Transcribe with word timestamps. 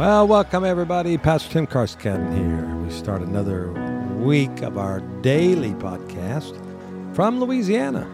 Well, 0.00 0.26
welcome 0.26 0.64
everybody. 0.64 1.18
Pastor 1.18 1.50
Tim 1.50 1.66
Carscadden 1.66 2.34
here. 2.34 2.74
We 2.76 2.90
start 2.90 3.20
another 3.20 3.70
week 4.16 4.62
of 4.62 4.78
our 4.78 5.00
daily 5.20 5.72
podcast 5.74 6.56
from 7.14 7.38
Louisiana. 7.38 8.08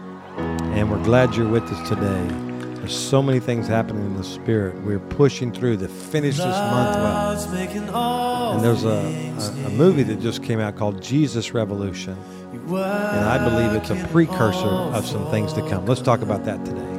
And 0.75 0.91
we're 0.91 1.01
glad 1.05 1.33
you're 1.33 1.47
with 1.47 1.63
us 1.63 1.87
today. 1.87 2.27
There's 2.75 2.93
so 2.93 3.23
many 3.23 3.39
things 3.39 3.69
happening 3.69 4.05
in 4.05 4.17
the 4.17 4.25
spirit. 4.25 4.75
We're 4.81 4.99
pushing 4.99 5.53
through 5.53 5.77
to 5.77 5.87
finish 5.87 6.35
this 6.35 6.45
month 6.45 6.97
well. 6.97 8.51
And 8.55 8.61
there's 8.61 8.83
a, 8.83 8.89
a, 8.89 9.67
a 9.67 9.69
movie 9.69 10.03
that 10.03 10.19
just 10.19 10.43
came 10.43 10.59
out 10.59 10.75
called 10.75 11.01
Jesus 11.01 11.53
Revolution. 11.53 12.17
And 12.51 12.75
I 12.75 13.37
believe 13.37 13.81
it's 13.81 13.91
a 13.91 14.07
precursor 14.09 14.67
of 14.67 15.07
some 15.07 15.31
things 15.31 15.53
to 15.53 15.61
come. 15.69 15.85
Let's 15.85 16.01
talk 16.01 16.19
about 16.21 16.43
that 16.43 16.65
today. 16.65 16.96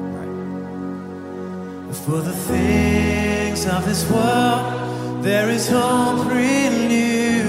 For 1.93 2.21
the 2.21 2.33
things 2.33 3.67
of 3.67 3.85
this 3.85 4.09
world, 4.11 5.23
there 5.25 5.49
is 5.51 5.69
hope 5.69 6.27
renewed 6.27 7.47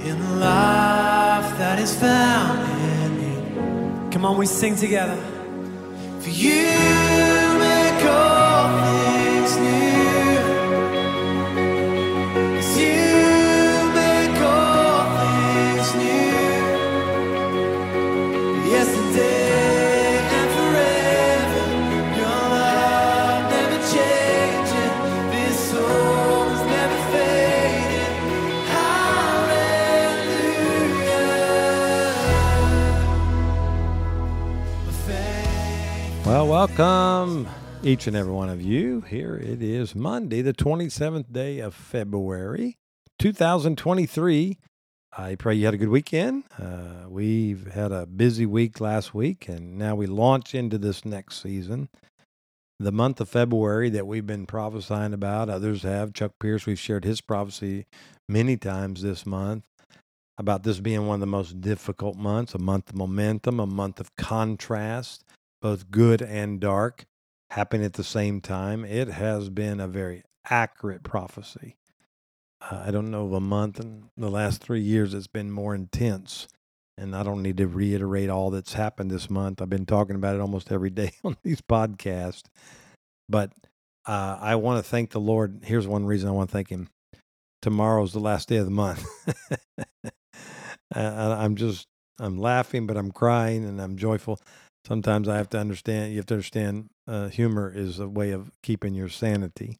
in 0.00 0.18
the 0.18 0.36
life 0.36 1.58
that 1.58 1.78
is 1.78 1.94
found 1.94 2.60
in 2.82 3.10
you. 3.22 4.10
Come 4.10 4.24
on, 4.24 4.36
we 4.36 4.46
sing 4.46 4.76
together. 4.76 5.16
For 6.20 6.30
you 6.30 7.03
welcome 36.66 37.46
each 37.82 38.06
and 38.06 38.16
every 38.16 38.32
one 38.32 38.48
of 38.48 38.62
you. 38.62 39.02
Here 39.02 39.36
it 39.36 39.62
is 39.62 39.94
Monday, 39.94 40.40
the 40.40 40.54
27th 40.54 41.30
day 41.30 41.58
of 41.58 41.74
February, 41.74 42.78
2023. 43.18 44.56
I 45.14 45.34
pray 45.34 45.56
you 45.56 45.66
had 45.66 45.74
a 45.74 45.76
good 45.76 45.90
weekend. 45.90 46.44
Uh, 46.58 47.06
we've 47.06 47.70
had 47.70 47.92
a 47.92 48.06
busy 48.06 48.46
week 48.46 48.80
last 48.80 49.12
week, 49.12 49.46
and 49.46 49.76
now 49.76 49.94
we 49.94 50.06
launch 50.06 50.54
into 50.54 50.78
this 50.78 51.04
next 51.04 51.42
season. 51.42 51.90
The 52.80 52.92
month 52.92 53.20
of 53.20 53.28
February 53.28 53.90
that 53.90 54.06
we've 54.06 54.26
been 54.26 54.46
prophesying 54.46 55.12
about, 55.12 55.50
others 55.50 55.82
have. 55.82 56.14
Chuck 56.14 56.32
Pierce, 56.40 56.64
we've 56.64 56.80
shared 56.80 57.04
his 57.04 57.20
prophecy 57.20 57.84
many 58.26 58.56
times 58.56 59.02
this 59.02 59.26
month 59.26 59.64
about 60.38 60.62
this 60.62 60.80
being 60.80 61.06
one 61.06 61.16
of 61.16 61.20
the 61.20 61.26
most 61.26 61.60
difficult 61.60 62.16
months, 62.16 62.54
a 62.54 62.58
month 62.58 62.88
of 62.88 62.96
momentum, 62.96 63.60
a 63.60 63.66
month 63.66 64.00
of 64.00 64.16
contrast, 64.16 65.24
both 65.64 65.90
good 65.90 66.20
and 66.20 66.60
dark, 66.60 67.06
happen 67.52 67.82
at 67.82 67.94
the 67.94 68.04
same 68.04 68.42
time. 68.42 68.84
It 68.84 69.08
has 69.08 69.48
been 69.48 69.80
a 69.80 69.88
very 69.88 70.22
accurate 70.50 71.02
prophecy. 71.02 71.76
Uh, 72.60 72.82
I 72.86 72.90
don't 72.90 73.10
know 73.10 73.24
of 73.24 73.32
a 73.32 73.40
month 73.40 73.80
in 73.80 74.10
the 74.14 74.30
last 74.30 74.60
three 74.62 74.82
years 74.82 75.12
that's 75.12 75.26
been 75.26 75.50
more 75.50 75.74
intense. 75.74 76.48
And 76.98 77.16
I 77.16 77.22
don't 77.22 77.42
need 77.42 77.56
to 77.56 77.66
reiterate 77.66 78.28
all 78.28 78.50
that's 78.50 78.74
happened 78.74 79.10
this 79.10 79.30
month. 79.30 79.62
I've 79.62 79.70
been 79.70 79.86
talking 79.86 80.16
about 80.16 80.34
it 80.34 80.42
almost 80.42 80.70
every 80.70 80.90
day 80.90 81.12
on 81.24 81.38
these 81.42 81.62
podcasts. 81.62 82.44
But 83.30 83.50
uh, 84.04 84.36
I 84.38 84.56
want 84.56 84.84
to 84.84 84.88
thank 84.88 85.12
the 85.12 85.20
Lord. 85.20 85.62
Here's 85.64 85.88
one 85.88 86.04
reason 86.04 86.28
I 86.28 86.32
want 86.32 86.50
to 86.50 86.52
thank 86.52 86.68
Him. 86.68 86.90
Tomorrow's 87.62 88.12
the 88.12 88.20
last 88.20 88.50
day 88.50 88.56
of 88.56 88.66
the 88.66 88.70
month. 88.70 89.06
Uh, 90.94 91.34
I'm 91.40 91.56
just, 91.56 91.88
I'm 92.20 92.38
laughing, 92.38 92.86
but 92.86 92.96
I'm 92.96 93.10
crying 93.10 93.64
and 93.64 93.82
I'm 93.82 93.96
joyful. 93.96 94.38
Sometimes 94.86 95.28
I 95.28 95.36
have 95.36 95.48
to 95.50 95.58
understand, 95.58 96.12
you 96.12 96.18
have 96.18 96.26
to 96.26 96.34
understand 96.34 96.90
uh, 97.08 97.28
humor 97.28 97.72
is 97.74 97.98
a 97.98 98.08
way 98.08 98.32
of 98.32 98.50
keeping 98.62 98.94
your 98.94 99.08
sanity. 99.08 99.78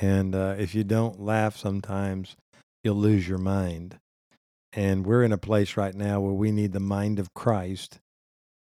And 0.00 0.34
uh, 0.34 0.54
if 0.58 0.74
you 0.74 0.84
don't 0.84 1.20
laugh 1.20 1.56
sometimes, 1.56 2.36
you'll 2.84 2.96
lose 2.96 3.28
your 3.28 3.38
mind. 3.38 3.98
And 4.72 5.04
we're 5.04 5.24
in 5.24 5.32
a 5.32 5.38
place 5.38 5.76
right 5.76 5.94
now 5.94 6.20
where 6.20 6.32
we 6.32 6.52
need 6.52 6.72
the 6.72 6.80
mind 6.80 7.18
of 7.18 7.34
Christ 7.34 7.98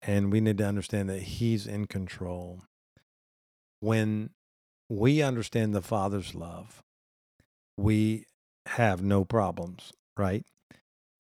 and 0.01 0.31
we 0.31 0.41
need 0.41 0.57
to 0.57 0.67
understand 0.67 1.09
that 1.09 1.21
He's 1.21 1.65
in 1.65 1.85
control. 1.85 2.61
When 3.79 4.31
we 4.89 5.21
understand 5.21 5.73
the 5.73 5.81
Father's 5.81 6.35
love, 6.35 6.83
we 7.77 8.25
have 8.67 9.01
no 9.01 9.23
problems, 9.23 9.91
right? 10.17 10.45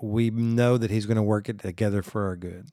We 0.01 0.29
know 0.29 0.77
that 0.77 0.91
He's 0.91 1.05
going 1.05 1.17
to 1.17 1.23
work 1.23 1.49
it 1.49 1.59
together 1.59 2.03
for 2.03 2.25
our 2.27 2.35
good. 2.35 2.67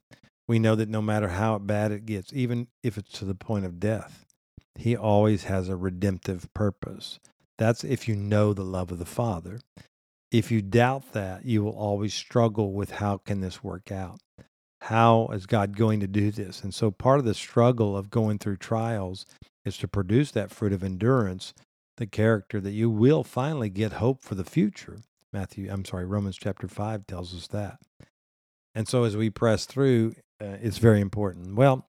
We 0.51 0.59
know 0.59 0.75
that 0.75 0.89
no 0.89 1.01
matter 1.01 1.29
how 1.29 1.59
bad 1.59 1.93
it 1.93 2.07
gets, 2.07 2.33
even 2.33 2.67
if 2.83 2.99
it's 2.99 3.13
to 3.21 3.25
the 3.25 3.37
point 3.37 3.65
of 3.65 3.79
death, 3.79 4.27
He 4.75 4.97
always 4.97 5.45
has 5.45 5.69
a 5.69 5.77
redemptive 5.77 6.53
purpose. 6.55 7.21
That's 7.57 7.85
if 7.85 8.09
you 8.09 8.17
know 8.17 8.53
the 8.53 8.65
love 8.65 8.91
of 8.91 8.99
the 8.99 9.05
Father. 9.05 9.61
If 10.33 10.51
you 10.51 10.61
doubt 10.61 11.13
that, 11.13 11.45
you 11.45 11.63
will 11.63 11.79
always 11.79 12.15
struggle 12.15 12.73
with 12.73 12.91
how 12.91 13.19
can 13.19 13.43
this 13.43 13.63
work 13.63 13.93
out? 13.93 14.19
How 14.81 15.29
is 15.29 15.47
God 15.47 15.77
going 15.77 16.01
to 16.01 16.09
do 16.09 16.33
this? 16.33 16.65
And 16.65 16.75
so 16.75 16.91
part 16.91 17.21
of 17.21 17.25
the 17.25 17.35
struggle 17.35 17.97
of 17.97 18.11
going 18.11 18.39
through 18.39 18.57
trials 18.57 19.27
is 19.65 19.77
to 19.77 19.87
produce 19.87 20.33
that 20.33 20.51
fruit 20.51 20.73
of 20.73 20.83
endurance, 20.83 21.55
the 21.97 22.09
character 22.09 22.61
that 22.61 22.73
you 22.73 22.91
will 22.91 23.23
finally 23.23 23.71
get 23.71 23.93
hope 23.93 24.21
for 24.21 24.35
the 24.35 24.43
future. 24.43 24.99
Matthew, 25.33 25.71
I'm 25.71 25.85
sorry, 25.85 26.07
Romans 26.07 26.37
chapter 26.37 26.67
5 26.67 27.07
tells 27.07 27.37
us 27.37 27.47
that. 27.47 27.79
And 28.75 28.89
so 28.89 29.05
as 29.05 29.17
we 29.17 29.31
press 29.31 29.65
through, 29.65 30.15
uh, 30.41 30.57
it's 30.61 30.79
very 30.79 31.01
important. 31.01 31.55
Well, 31.55 31.87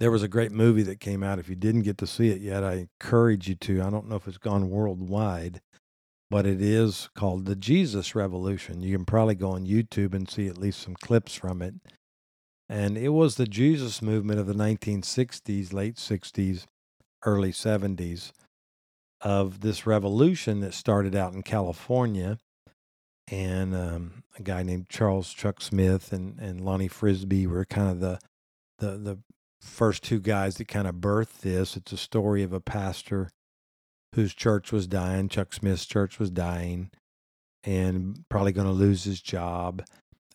there 0.00 0.10
was 0.10 0.22
a 0.22 0.28
great 0.28 0.52
movie 0.52 0.84
that 0.84 1.00
came 1.00 1.22
out. 1.22 1.38
If 1.38 1.48
you 1.48 1.56
didn't 1.56 1.82
get 1.82 1.98
to 1.98 2.06
see 2.06 2.28
it 2.28 2.40
yet, 2.40 2.62
I 2.62 2.88
encourage 3.00 3.48
you 3.48 3.56
to. 3.56 3.82
I 3.82 3.90
don't 3.90 4.08
know 4.08 4.16
if 4.16 4.28
it's 4.28 4.38
gone 4.38 4.70
worldwide, 4.70 5.60
but 6.30 6.46
it 6.46 6.62
is 6.62 7.08
called 7.16 7.46
The 7.46 7.56
Jesus 7.56 8.14
Revolution. 8.14 8.80
You 8.80 8.96
can 8.96 9.04
probably 9.04 9.34
go 9.34 9.50
on 9.50 9.66
YouTube 9.66 10.14
and 10.14 10.30
see 10.30 10.46
at 10.46 10.58
least 10.58 10.80
some 10.80 10.94
clips 10.94 11.34
from 11.34 11.62
it. 11.62 11.74
And 12.68 12.96
it 12.96 13.08
was 13.08 13.34
the 13.34 13.46
Jesus 13.46 14.02
movement 14.02 14.38
of 14.38 14.46
the 14.46 14.54
1960s, 14.54 15.72
late 15.72 15.96
60s, 15.96 16.66
early 17.24 17.50
70s 17.50 18.32
of 19.20 19.60
this 19.60 19.86
revolution 19.86 20.60
that 20.60 20.74
started 20.74 21.16
out 21.16 21.32
in 21.32 21.42
California. 21.42 22.38
And 23.30 23.74
um, 23.74 24.22
a 24.38 24.42
guy 24.42 24.62
named 24.62 24.88
Charles 24.88 25.32
Chuck 25.32 25.60
Smith 25.60 26.12
and, 26.12 26.38
and 26.38 26.60
Lonnie 26.64 26.88
Frisbee 26.88 27.46
were 27.46 27.64
kind 27.64 27.90
of 27.90 28.00
the, 28.00 28.18
the, 28.78 28.96
the 28.96 29.18
first 29.60 30.02
two 30.02 30.20
guys 30.20 30.56
that 30.56 30.68
kind 30.68 30.86
of 30.86 30.96
birthed 30.96 31.40
this. 31.40 31.76
It's 31.76 31.92
a 31.92 31.96
story 31.96 32.42
of 32.42 32.52
a 32.52 32.60
pastor 32.60 33.28
whose 34.14 34.34
church 34.34 34.72
was 34.72 34.86
dying. 34.86 35.28
Chuck 35.28 35.52
Smith's 35.52 35.86
church 35.86 36.18
was 36.18 36.30
dying 36.30 36.90
and 37.64 38.24
probably 38.28 38.52
going 38.52 38.66
to 38.66 38.72
lose 38.72 39.04
his 39.04 39.20
job. 39.20 39.84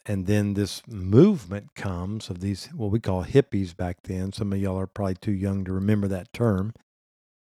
And 0.06 0.28
then 0.28 0.54
this 0.54 0.84
movement 0.88 1.76
comes 1.76 2.30
of 2.30 2.42
these, 2.42 2.68
what 2.76 2.92
we 2.92 3.00
call 3.00 3.24
hippies 3.24 3.76
back 3.76 3.98
then. 4.04 4.34
Some 4.34 4.52
of 4.52 4.60
y'all 4.60 4.80
are 4.80 4.88
probably 4.88 5.16
too 5.16 5.32
young 5.32 5.64
to 5.66 5.72
remember 5.72 6.10
that 6.10 6.34
term, 6.34 6.74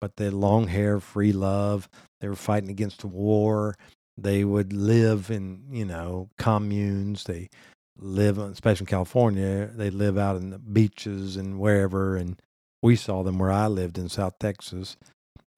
but 0.02 0.14
had 0.18 0.34
long 0.34 0.68
hair, 0.68 1.00
free 1.00 1.32
love. 1.32 1.88
They 2.20 2.28
were 2.28 2.36
fighting 2.36 2.72
against 2.72 3.02
the 3.02 3.08
war. 3.08 3.76
They 4.24 4.44
would 4.44 4.74
live 4.74 5.32
in, 5.32 5.64
you 5.72 5.86
know, 5.86 6.30
communes. 6.38 7.26
They 7.26 7.50
live, 7.98 8.38
especially 8.38 8.86
in 8.86 8.90
California, 8.90 9.68
they 9.68 9.90
live 9.90 10.18
out 10.18 10.38
in 10.38 10.52
the 10.52 10.60
beaches 10.60 11.36
and 11.36 11.60
wherever. 11.60 12.16
And 12.16 12.42
we 12.82 12.96
saw 12.96 13.24
them 13.24 13.40
where 13.40 13.52
I 13.52 13.68
lived 13.68 13.98
in 13.98 14.10
South 14.10 14.40
Texas, 14.40 14.98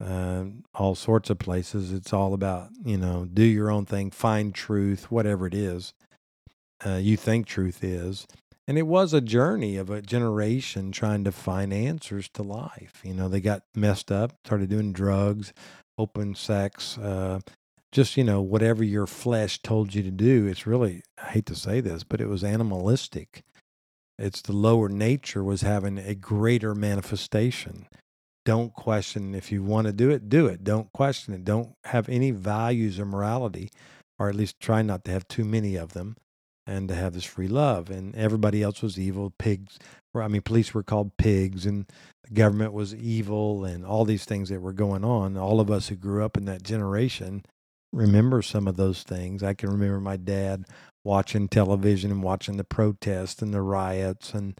uh, 0.04 0.44
all 0.74 0.94
sorts 0.94 1.30
of 1.30 1.38
places. 1.38 1.92
It's 1.92 2.12
all 2.12 2.34
about, 2.34 2.70
you 2.84 2.96
know, 2.98 3.26
do 3.32 3.44
your 3.44 3.70
own 3.70 3.86
thing, 3.86 4.10
find 4.10 4.54
truth, 4.54 5.10
whatever 5.10 5.46
it 5.46 5.54
is 5.54 5.94
uh, 6.84 6.96
you 6.96 7.16
think 7.16 7.46
truth 7.46 7.82
is. 7.84 8.26
And 8.66 8.78
it 8.78 8.86
was 8.86 9.12
a 9.12 9.20
journey 9.20 9.76
of 9.76 9.90
a 9.90 10.02
generation 10.02 10.92
trying 10.92 11.24
to 11.24 11.32
find 11.32 11.72
answers 11.72 12.28
to 12.30 12.42
life. 12.42 13.00
You 13.04 13.14
know, 13.14 13.28
they 13.28 13.40
got 13.40 13.62
messed 13.74 14.12
up, 14.12 14.34
started 14.44 14.70
doing 14.70 14.92
drugs, 14.92 15.52
open 15.98 16.34
sex, 16.34 16.96
uh, 16.98 17.40
just, 17.92 18.16
you 18.16 18.24
know, 18.24 18.40
whatever 18.40 18.82
your 18.82 19.06
flesh 19.06 19.60
told 19.62 19.94
you 19.94 20.02
to 20.02 20.10
do. 20.10 20.46
It's 20.46 20.66
really, 20.66 21.02
I 21.22 21.28
hate 21.30 21.46
to 21.46 21.54
say 21.54 21.80
this, 21.80 22.02
but 22.02 22.20
it 22.20 22.28
was 22.28 22.42
animalistic. 22.42 23.42
It's 24.18 24.40
the 24.40 24.52
lower 24.52 24.88
nature 24.88 25.44
was 25.44 25.60
having 25.60 25.98
a 25.98 26.14
greater 26.14 26.74
manifestation. 26.74 27.86
Don't 28.44 28.72
question 28.74 29.34
if 29.34 29.52
you 29.52 29.62
want 29.62 29.86
to 29.86 29.92
do 29.92 30.10
it, 30.10 30.28
do 30.28 30.46
it. 30.46 30.64
Don't 30.64 30.92
question 30.92 31.34
it. 31.34 31.44
Don't 31.44 31.74
have 31.84 32.08
any 32.08 32.30
values 32.30 32.98
or 32.98 33.04
morality, 33.04 33.70
or 34.18 34.28
at 34.28 34.34
least 34.34 34.58
try 34.58 34.82
not 34.82 35.04
to 35.04 35.12
have 35.12 35.28
too 35.28 35.44
many 35.44 35.76
of 35.76 35.92
them 35.92 36.16
and 36.66 36.88
to 36.88 36.94
have 36.94 37.12
this 37.12 37.24
free 37.24 37.48
love. 37.48 37.90
And 37.90 38.14
everybody 38.16 38.62
else 38.62 38.82
was 38.82 38.98
evil. 38.98 39.32
Pigs, 39.38 39.78
I 40.14 40.28
mean, 40.28 40.42
police 40.42 40.72
were 40.72 40.82
called 40.82 41.16
pigs, 41.18 41.66
and 41.66 41.86
the 42.24 42.34
government 42.34 42.72
was 42.72 42.94
evil 42.94 43.64
and 43.64 43.84
all 43.84 44.04
these 44.04 44.24
things 44.24 44.48
that 44.48 44.60
were 44.60 44.72
going 44.72 45.04
on. 45.04 45.36
All 45.36 45.60
of 45.60 45.70
us 45.70 45.88
who 45.88 45.96
grew 45.96 46.24
up 46.24 46.36
in 46.36 46.46
that 46.46 46.62
generation 46.62 47.44
remember 47.92 48.42
some 48.42 48.66
of 48.66 48.76
those 48.76 49.02
things. 49.02 49.42
I 49.42 49.54
can 49.54 49.70
remember 49.70 50.00
my 50.00 50.16
dad 50.16 50.66
watching 51.04 51.48
television 51.48 52.10
and 52.10 52.22
watching 52.22 52.56
the 52.56 52.64
protests 52.64 53.42
and 53.42 53.52
the 53.52 53.60
riots 53.60 54.34
and 54.34 54.58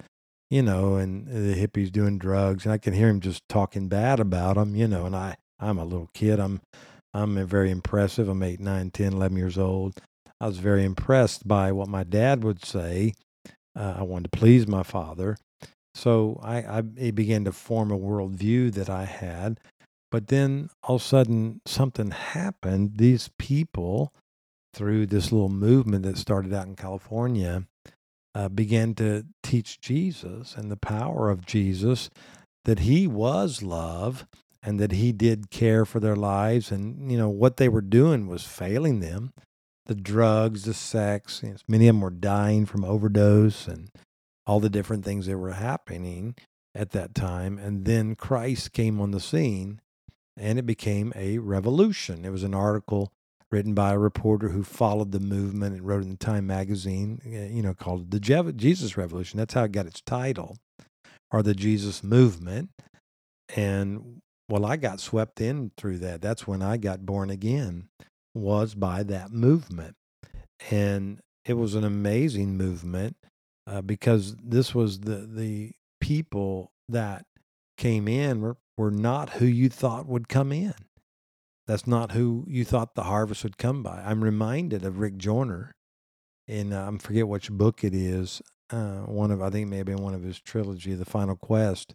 you 0.51 0.61
know 0.61 0.97
and 0.97 1.27
the 1.29 1.55
hippies 1.55 1.91
doing 1.93 2.19
drugs 2.19 2.65
and 2.65 2.73
I 2.73 2.79
can 2.79 2.93
hear 2.93 3.09
him 3.09 3.21
just 3.21 3.49
talking 3.49 3.89
bad 3.89 4.21
about 4.21 4.57
them, 4.57 4.75
you 4.75 4.89
know, 4.89 5.07
and 5.07 5.17
I 5.17 5.37
I'm 5.59 5.79
a 5.79 5.85
little 5.85 6.11
kid. 6.13 6.41
I'm 6.41 6.61
I'm 7.15 7.47
very 7.47 7.71
impressive. 7.71 8.29
I'm 8.29 8.43
8, 8.43 8.59
9, 8.61 8.91
10, 8.91 9.13
11 9.13 9.37
years 9.37 9.59
old. 9.59 9.99
I 10.41 10.47
was 10.47 10.59
very 10.59 10.85
impressed 10.85 11.47
by 11.47 11.71
what 11.71 11.89
my 11.89 12.05
dad 12.05 12.43
would 12.43 12.65
say. 12.65 13.13
Uh, 13.77 13.97
I 13.99 14.03
wanted 14.03 14.33
to 14.33 14.39
please 14.39 14.67
my 14.67 14.83
father. 14.83 15.37
So 15.95 16.41
I, 16.43 16.79
I 16.79 17.11
began 17.11 17.45
to 17.45 17.53
form 17.53 17.91
a 17.91 17.99
worldview 17.99 18.73
that 18.75 18.89
I 18.89 19.05
had. 19.05 19.61
But 20.13 20.29
then 20.29 20.69
all 20.83 20.97
of 20.97 21.03
a 21.03 21.05
sudden 21.05 21.63
something 21.65 22.11
happened. 22.11 22.99
These 22.99 23.31
people, 23.39 24.13
through 24.75 25.07
this 25.07 25.33
little 25.33 25.49
movement 25.49 26.05
that 26.05 26.19
started 26.19 26.53
out 26.53 26.67
in 26.67 26.77
California, 26.77 27.65
uh, 28.35 28.51
began 28.51 28.95
to 28.97 29.25
teach 29.43 29.81
Jesus 29.81 30.55
and 30.55 30.71
the 30.71 30.77
power 30.77 31.31
of 31.31 31.47
Jesus, 31.47 32.11
that 32.65 32.81
he 32.81 33.07
was 33.07 33.63
love 33.63 34.27
and 34.63 34.79
that 34.79 34.93
he 34.93 35.13
did 35.13 35.51
care 35.51 35.87
for 35.87 35.99
their 35.99 36.15
lives. 36.15 36.71
And, 36.71 37.11
you 37.11 37.17
know, 37.17 37.31
what 37.31 37.57
they 37.57 37.69
were 37.69 37.81
doing 37.81 38.27
was 38.27 38.45
failing 38.45 39.01
them 39.01 39.33
the 39.87 39.95
drugs, 39.95 40.65
the 40.65 40.75
sex. 40.75 41.41
You 41.43 41.51
know, 41.51 41.57
many 41.67 41.89
of 41.89 41.95
them 41.95 42.03
were 42.03 42.11
dying 42.11 42.67
from 42.67 42.85
overdose 42.85 43.67
and 43.67 43.91
all 44.47 44.61
the 44.61 44.71
different 44.71 45.07
things 45.07 45.25
that 45.27 45.39
were 45.39 45.53
happening 45.53 46.35
at 46.75 46.91
that 46.91 47.15
time. 47.15 47.59
And 47.59 47.87
then 47.87 48.15
Christ 48.15 48.75
came 48.75 49.01
on 49.01 49.11
the 49.11 49.19
scene 49.21 49.81
and 50.37 50.59
it 50.59 50.67
became 50.67 51.13
a 51.15 51.39
revolution. 51.39 52.25
It 52.25 52.31
was 52.31 52.43
an 52.43 52.55
article 52.55 53.13
written 53.51 53.75
by 53.75 53.93
a 53.93 53.99
reporter 53.99 54.49
who 54.49 54.63
followed 54.63 55.13
the 55.13 55.21
movement 55.21 55.75
and 55.77 55.87
wrote 55.87 56.03
in 56.03 56.11
the 56.11 56.17
Time 56.17 56.47
magazine, 56.47 57.21
eh, 57.25 57.49
you 57.55 57.63
know, 57.63 57.75
called 57.75 58.11
the 58.11 58.21
Jesus 58.21 58.97
Revolution. 58.97 59.39
That's 59.39 59.55
how 59.55 59.65
it 59.65 59.73
got 59.73 59.87
its 59.87 60.01
title, 60.01 60.57
or 61.31 61.43
the 61.43 61.55
Jesus 61.55 62.03
Movement. 62.03 62.71
And 63.55 64.23
well, 64.49 64.65
I 64.65 64.77
got 64.77 65.01
swept 65.01 65.41
in 65.41 65.71
through 65.77 65.99
that. 65.99 66.23
That's 66.23 66.47
when 66.47 66.63
I 66.63 66.77
got 66.77 67.07
born 67.07 67.31
again, 67.31 67.89
was 68.35 68.75
by 68.75 69.03
that 69.05 69.33
movement. 69.33 69.95
And 70.71 71.21
it 71.45 71.55
was 71.55 71.75
an 71.75 71.85
amazing 71.85 72.57
movement 72.57 73.17
uh, 73.67 73.83
because 73.83 74.37
this 74.43 74.75
was 74.75 75.01
the, 75.01 75.27
the 75.27 75.73
people 76.01 76.71
that 76.89 77.25
came 77.77 78.09
in 78.09 78.41
were, 78.41 78.57
were 78.77 78.91
not 78.91 79.31
who 79.31 79.47
you 79.47 79.69
thought 79.69 80.07
would 80.07 80.29
come 80.29 80.53
in. 80.53 80.75
That's 81.67 81.87
not 81.87 82.13
who 82.13 82.45
you 82.49 82.65
thought 82.65 82.95
the 82.95 83.05
harvest 83.05 83.45
would 83.45 83.59
come 83.59 83.83
by. 83.83 84.03
I'm 84.05 84.25
reminded 84.25 84.85
of 84.85 84.99
Rick 84.99 85.17
Joyner 85.17 85.75
in 86.49 86.73
uh, 86.73 86.91
I 86.93 86.99
forget 86.99 87.29
which 87.29 87.51
book 87.51 87.85
it 87.85 87.95
is. 87.95 88.43
Uh, 88.71 89.01
one 89.01 89.31
of 89.31 89.43
I 89.43 89.51
think 89.51 89.69
maybe 89.69 89.95
one 89.95 90.15
of 90.15 90.23
his 90.23 90.41
trilogy, 90.41 90.95
The 90.95 91.05
Final 91.05 91.37
Quest. 91.37 91.95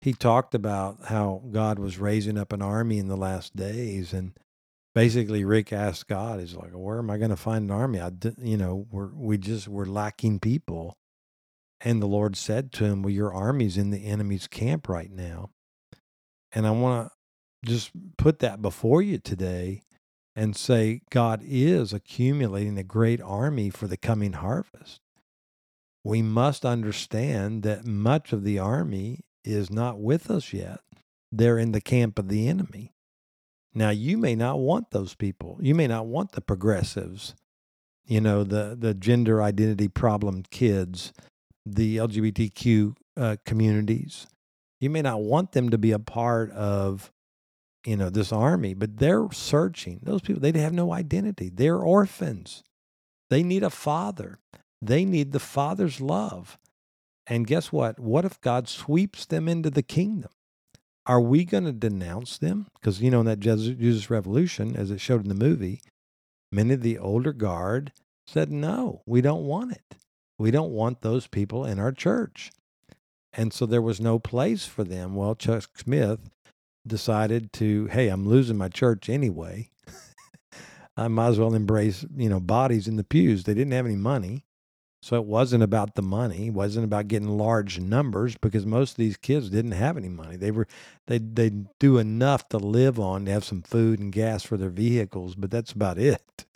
He 0.00 0.12
talked 0.12 0.54
about 0.54 1.06
how 1.06 1.42
God 1.50 1.78
was 1.78 1.98
raising 1.98 2.36
up 2.36 2.52
an 2.52 2.60
army 2.60 2.98
in 2.98 3.08
the 3.08 3.16
last 3.16 3.56
days, 3.56 4.12
and 4.12 4.38
basically 4.94 5.44
Rick 5.44 5.72
asked 5.72 6.08
God, 6.08 6.40
"He's 6.40 6.54
like, 6.54 6.72
where 6.72 6.98
am 6.98 7.10
I 7.10 7.16
going 7.16 7.30
to 7.30 7.36
find 7.36 7.64
an 7.64 7.76
army? 7.76 8.00
I, 8.00 8.12
you 8.38 8.56
know, 8.56 8.86
we're 8.90 9.12
we 9.14 9.38
just 9.38 9.66
we're 9.66 9.86
lacking 9.86 10.40
people." 10.40 10.94
And 11.80 12.00
the 12.00 12.06
Lord 12.06 12.36
said 12.36 12.70
to 12.74 12.84
him, 12.84 13.02
"Well, 13.02 13.10
your 13.10 13.32
army's 13.32 13.76
in 13.78 13.90
the 13.90 14.04
enemy's 14.04 14.46
camp 14.46 14.88
right 14.88 15.10
now." 15.10 15.50
And 16.54 16.66
I 16.66 16.70
want 16.70 17.08
to 17.08 17.70
just 17.70 17.90
put 18.16 18.38
that 18.38 18.62
before 18.62 19.02
you 19.02 19.18
today 19.18 19.82
and 20.36 20.56
say 20.56 21.02
God 21.10 21.42
is 21.44 21.92
accumulating 21.92 22.78
a 22.78 22.84
great 22.84 23.20
army 23.20 23.70
for 23.70 23.86
the 23.86 23.96
coming 23.96 24.34
harvest. 24.34 25.00
We 26.04 26.22
must 26.22 26.64
understand 26.64 27.62
that 27.62 27.86
much 27.86 28.32
of 28.32 28.44
the 28.44 28.58
army 28.58 29.20
is 29.44 29.70
not 29.70 29.98
with 29.98 30.30
us 30.30 30.52
yet. 30.52 30.80
They're 31.32 31.58
in 31.58 31.72
the 31.72 31.80
camp 31.80 32.18
of 32.18 32.28
the 32.28 32.48
enemy. 32.48 32.92
Now, 33.74 33.90
you 33.90 34.16
may 34.16 34.36
not 34.36 34.60
want 34.60 34.90
those 34.90 35.14
people. 35.14 35.58
You 35.60 35.74
may 35.74 35.88
not 35.88 36.06
want 36.06 36.32
the 36.32 36.40
progressives, 36.40 37.34
you 38.06 38.20
know, 38.20 38.44
the, 38.44 38.76
the 38.78 38.94
gender 38.94 39.42
identity 39.42 39.88
problem 39.88 40.44
kids, 40.50 41.12
the 41.66 41.96
LGBTQ 41.96 42.94
uh, 43.16 43.36
communities. 43.44 44.26
You 44.84 44.90
may 44.90 45.00
not 45.00 45.22
want 45.22 45.52
them 45.52 45.70
to 45.70 45.78
be 45.78 45.92
a 45.92 45.98
part 45.98 46.50
of 46.50 47.10
you 47.86 47.96
know, 47.96 48.10
this 48.10 48.32
army, 48.32 48.74
but 48.74 48.98
they're 48.98 49.28
searching. 49.32 50.00
Those 50.02 50.20
people, 50.20 50.42
they 50.42 50.58
have 50.60 50.74
no 50.74 50.92
identity. 50.92 51.50
They're 51.52 51.78
orphans. 51.78 52.62
They 53.30 53.42
need 53.42 53.62
a 53.62 53.70
father. 53.70 54.40
They 54.82 55.06
need 55.06 55.32
the 55.32 55.40
father's 55.40 56.02
love. 56.02 56.58
And 57.26 57.46
guess 57.46 57.72
what? 57.72 57.98
What 57.98 58.26
if 58.26 58.38
God 58.42 58.68
sweeps 58.68 59.24
them 59.24 59.48
into 59.48 59.70
the 59.70 59.82
kingdom? 59.82 60.30
Are 61.06 61.20
we 61.20 61.46
going 61.46 61.64
to 61.64 61.72
denounce 61.72 62.36
them? 62.36 62.66
Because, 62.74 63.00
you 63.00 63.10
know, 63.10 63.20
in 63.20 63.26
that 63.26 63.40
Jesus 63.40 64.10
Revolution, 64.10 64.76
as 64.76 64.90
it 64.90 65.00
showed 65.00 65.22
in 65.22 65.30
the 65.30 65.34
movie, 65.34 65.80
many 66.52 66.74
of 66.74 66.82
the 66.82 66.98
older 66.98 67.32
guard 67.32 67.92
said, 68.26 68.52
no, 68.52 69.00
we 69.06 69.22
don't 69.22 69.44
want 69.44 69.72
it. 69.72 69.96
We 70.38 70.50
don't 70.50 70.72
want 70.72 71.00
those 71.00 71.26
people 71.26 71.64
in 71.64 71.78
our 71.78 71.92
church. 71.92 72.50
And 73.36 73.52
so 73.52 73.66
there 73.66 73.82
was 73.82 74.00
no 74.00 74.18
place 74.18 74.64
for 74.64 74.84
them. 74.84 75.14
Well, 75.14 75.34
Chuck 75.34 75.64
Smith 75.76 76.20
decided 76.86 77.52
to, 77.54 77.86
hey, 77.86 78.08
I'm 78.08 78.28
losing 78.28 78.56
my 78.56 78.68
church 78.68 79.08
anyway. 79.08 79.70
I 80.96 81.08
might 81.08 81.28
as 81.28 81.38
well 81.38 81.54
embrace, 81.54 82.04
you 82.16 82.28
know, 82.28 82.40
bodies 82.40 82.86
in 82.86 82.96
the 82.96 83.04
pews. 83.04 83.44
They 83.44 83.54
didn't 83.54 83.72
have 83.72 83.86
any 83.86 83.96
money. 83.96 84.44
So 85.02 85.16
it 85.16 85.26
wasn't 85.26 85.62
about 85.62 85.96
the 85.96 86.02
money, 86.02 86.46
it 86.46 86.54
wasn't 86.54 86.86
about 86.86 87.08
getting 87.08 87.28
large 87.28 87.78
numbers 87.78 88.38
because 88.38 88.64
most 88.64 88.92
of 88.92 88.96
these 88.96 89.18
kids 89.18 89.50
didn't 89.50 89.72
have 89.72 89.98
any 89.98 90.08
money. 90.08 90.36
They 90.36 90.50
were 90.50 90.66
they 91.08 91.18
they 91.18 91.50
do 91.78 91.98
enough 91.98 92.48
to 92.48 92.56
live 92.56 92.98
on, 92.98 93.26
to 93.26 93.32
have 93.32 93.44
some 93.44 93.60
food 93.60 93.98
and 93.98 94.10
gas 94.10 94.44
for 94.44 94.56
their 94.56 94.70
vehicles, 94.70 95.34
but 95.34 95.50
that's 95.50 95.72
about 95.72 95.98
it. 95.98 96.46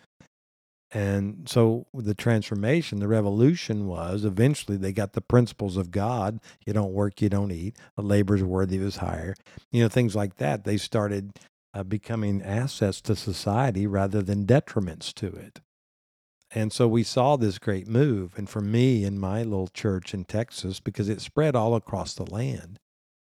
And 0.91 1.47
so 1.47 1.85
the 1.93 2.15
transformation, 2.15 2.99
the 2.99 3.07
revolution 3.07 3.85
was 3.85 4.25
eventually 4.25 4.75
they 4.75 4.91
got 4.91 5.13
the 5.13 5.21
principles 5.21 5.77
of 5.77 5.91
God. 5.91 6.39
You 6.65 6.73
don't 6.73 6.93
work, 6.93 7.21
you 7.21 7.29
don't 7.29 7.51
eat. 7.51 7.77
A 7.97 8.01
labor's 8.01 8.43
worthy 8.43 8.77
of 8.77 8.83
his 8.83 8.97
hire. 8.97 9.35
You 9.71 9.83
know, 9.83 9.89
things 9.89 10.15
like 10.15 10.37
that. 10.37 10.63
They 10.63 10.77
started 10.77 11.39
uh, 11.73 11.83
becoming 11.83 12.41
assets 12.41 13.01
to 13.01 13.15
society 13.15 13.85
rather 13.85 14.23
than 14.23 14.47
detriments 14.47 15.13
to 15.15 15.27
it. 15.27 15.61
And 16.51 16.73
so 16.73 16.87
we 16.87 17.03
saw 17.03 17.35
this 17.35 17.59
great 17.59 17.87
move. 17.87 18.33
And 18.35 18.49
for 18.49 18.61
me 18.61 19.03
in 19.03 19.19
my 19.19 19.43
little 19.43 19.67
church 19.67 20.15
in 20.15 20.25
Texas, 20.25 20.79
because 20.79 21.07
it 21.07 21.21
spread 21.21 21.55
all 21.55 21.75
across 21.75 22.15
the 22.15 22.25
land, 22.25 22.79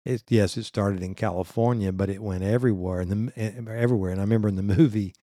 it, 0.06 0.23
yes, 0.28 0.56
it 0.56 0.64
started 0.64 1.02
in 1.02 1.14
California, 1.14 1.92
but 1.92 2.09
it 2.09 2.23
went 2.23 2.42
everywhere 2.42 3.00
and 3.00 3.68
everywhere. 3.68 4.11
And 4.11 4.21
I 4.21 4.25
remember 4.25 4.49
in 4.49 4.56
the 4.56 4.62
movie, 4.76 5.14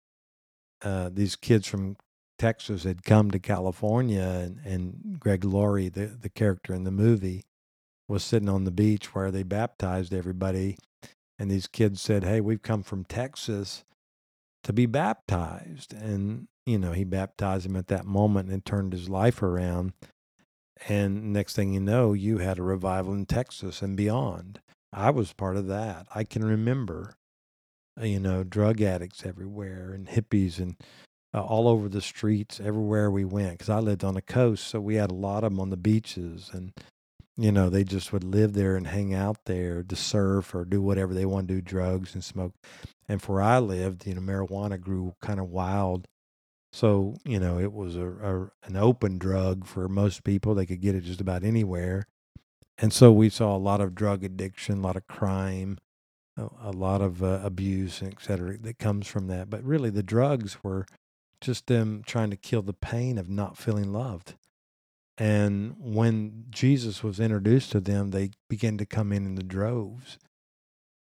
uh, 0.83 1.09
these 1.11 1.35
kids 1.35 1.67
from 1.67 1.97
Texas 2.39 2.83
had 2.83 3.03
come 3.03 3.29
to 3.31 3.39
California, 3.39 4.23
and, 4.23 4.59
and 4.65 5.19
Greg 5.19 5.43
Laurie, 5.43 5.89
the, 5.89 6.05
the 6.07 6.29
character 6.29 6.73
in 6.73 6.85
the 6.85 6.91
movie, 6.91 7.43
was 8.07 8.23
sitting 8.23 8.49
on 8.49 8.63
the 8.63 8.71
beach 8.71 9.13
where 9.13 9.29
they 9.29 9.43
baptized 9.43 10.13
everybody. 10.13 10.77
And 11.37 11.51
these 11.51 11.67
kids 11.67 12.01
said, 12.01 12.23
Hey, 12.23 12.41
we've 12.41 12.61
come 12.61 12.81
from 12.81 13.05
Texas 13.05 13.83
to 14.63 14.73
be 14.73 14.85
baptized. 14.85 15.93
And, 15.93 16.47
you 16.65 16.79
know, 16.79 16.93
he 16.93 17.03
baptized 17.03 17.65
him 17.65 17.75
at 17.75 17.87
that 17.87 18.05
moment 18.05 18.49
and 18.49 18.65
turned 18.65 18.93
his 18.93 19.09
life 19.09 19.43
around. 19.43 19.93
And 20.87 21.33
next 21.33 21.55
thing 21.55 21.73
you 21.73 21.79
know, 21.79 22.13
you 22.13 22.39
had 22.39 22.57
a 22.57 22.63
revival 22.63 23.13
in 23.13 23.25
Texas 23.25 23.81
and 23.81 23.95
beyond. 23.95 24.59
I 24.91 25.11
was 25.11 25.33
part 25.33 25.57
of 25.57 25.67
that. 25.67 26.07
I 26.15 26.23
can 26.23 26.43
remember, 26.43 27.15
you 28.01 28.19
know, 28.19 28.43
drug 28.43 28.81
addicts 28.81 29.25
everywhere 29.25 29.91
and 29.91 30.07
hippies 30.07 30.57
and 30.57 30.75
uh, 31.33 31.41
all 31.41 31.67
over 31.67 31.87
the 31.87 32.01
streets 32.01 32.59
everywhere 32.59 33.11
we 33.11 33.25
went 33.25 33.51
because 33.51 33.69
I 33.69 33.79
lived 33.79 34.03
on 34.03 34.15
the 34.15 34.21
coast, 34.21 34.67
so 34.67 34.79
we 34.79 34.95
had 34.95 35.11
a 35.11 35.15
lot 35.15 35.43
of 35.43 35.51
them 35.51 35.59
on 35.59 35.69
the 35.69 35.77
beaches, 35.77 36.49
and 36.53 36.73
you 37.37 37.51
know 37.51 37.69
they 37.69 37.83
just 37.83 38.11
would 38.11 38.23
live 38.23 38.53
there 38.53 38.75
and 38.75 38.87
hang 38.87 39.13
out 39.13 39.45
there 39.45 39.83
to 39.83 39.95
surf 39.95 40.55
or 40.55 40.65
do 40.65 40.81
whatever 40.81 41.13
they 41.13 41.25
want 41.25 41.47
to 41.47 41.55
do, 41.55 41.61
drugs 41.61 42.13
and 42.13 42.23
smoke. 42.23 42.53
And 43.07 43.21
for 43.21 43.41
I 43.41 43.59
lived, 43.59 44.05
you 44.07 44.15
know, 44.15 44.21
marijuana 44.21 44.79
grew 44.79 45.15
kind 45.21 45.39
of 45.39 45.49
wild, 45.49 46.07
so 46.73 47.15
you 47.23 47.39
know 47.39 47.59
it 47.59 47.73
was 47.73 47.95
a, 47.95 48.07
a 48.07 48.67
an 48.67 48.75
open 48.75 49.19
drug 49.19 49.65
for 49.67 49.87
most 49.87 50.23
people. 50.23 50.55
They 50.55 50.65
could 50.65 50.81
get 50.81 50.95
it 50.95 51.03
just 51.03 51.21
about 51.21 51.43
anywhere, 51.43 52.07
and 52.79 52.91
so 52.91 53.11
we 53.11 53.29
saw 53.29 53.55
a 53.55 53.57
lot 53.57 53.81
of 53.81 53.93
drug 53.95 54.23
addiction, 54.23 54.79
a 54.79 54.81
lot 54.81 54.95
of 54.95 55.07
crime. 55.07 55.77
A, 56.61 56.71
lot 56.71 57.01
of 57.01 57.21
uh, 57.21 57.41
abuse, 57.43 58.01
et 58.01 58.13
cetera, 58.21 58.57
that 58.59 58.79
comes 58.79 59.07
from 59.07 59.27
that. 59.27 59.49
But 59.49 59.61
really, 59.61 59.89
the 59.89 60.01
drugs 60.01 60.63
were 60.63 60.85
just 61.41 61.67
them 61.67 62.03
trying 62.05 62.29
to 62.29 62.37
kill 62.37 62.61
the 62.61 62.73
pain 62.73 63.17
of 63.17 63.29
not 63.29 63.57
feeling 63.57 63.91
loved. 63.91 64.35
And 65.17 65.75
when 65.77 66.45
Jesus 66.49 67.03
was 67.03 67.19
introduced 67.19 67.71
to 67.73 67.81
them, 67.81 68.11
they 68.11 68.31
began 68.49 68.77
to 68.77 68.85
come 68.85 69.11
in 69.11 69.25
in 69.25 69.35
the 69.35 69.43
droves. 69.43 70.17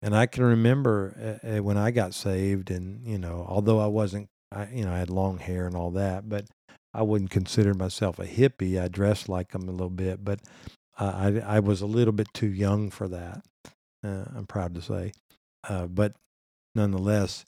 And 0.01 0.15
I 0.15 0.27
can 0.27 0.43
remember 0.43 1.39
uh, 1.43 1.57
uh, 1.57 1.63
when 1.63 1.77
I 1.77 1.89
got 1.89 2.13
saved, 2.13 2.69
and 2.69 3.05
you 3.07 3.17
know, 3.17 3.45
although 3.49 3.79
I 3.79 3.87
wasn't, 3.87 4.29
I, 4.51 4.67
you 4.71 4.85
know, 4.85 4.93
I 4.93 4.99
had 4.99 5.09
long 5.09 5.39
hair 5.39 5.65
and 5.65 5.75
all 5.75 5.89
that, 5.91 6.29
but 6.29 6.45
I 6.93 7.01
wouldn't 7.01 7.31
consider 7.31 7.73
myself 7.73 8.19
a 8.19 8.25
hippie. 8.25 8.79
I 8.79 8.87
dressed 8.87 9.27
like 9.27 9.51
them 9.51 9.67
a 9.67 9.71
little 9.71 9.89
bit, 9.89 10.23
but 10.23 10.39
I 10.97 11.41
I 11.45 11.59
was 11.59 11.81
a 11.81 11.87
little 11.87 12.13
bit 12.13 12.27
too 12.33 12.47
young 12.47 12.91
for 12.91 13.07
that. 13.07 13.43
Uh, 14.03 14.25
I'm 14.35 14.45
proud 14.45 14.75
to 14.75 14.81
say, 14.81 15.13
uh, 15.67 15.87
but 15.87 16.13
nonetheless, 16.75 17.43